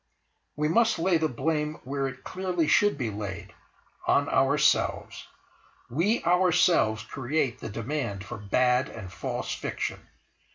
We 0.55 0.67
must 0.67 0.97
lay 0.97 1.19
the 1.19 1.27
blame 1.29 1.75
where 1.83 2.07
it 2.07 2.23
clearly 2.23 2.67
should 2.67 2.97
be 2.97 3.11
laid, 3.11 3.53
on 4.07 4.27
ourselves. 4.29 5.27
We 5.91 6.23
ourselves 6.23 7.03
create 7.03 7.59
the 7.59 7.69
demand 7.69 8.23
for 8.25 8.39
bad 8.39 8.89
and 8.89 9.13
false 9.13 9.53
fiction. 9.53 10.07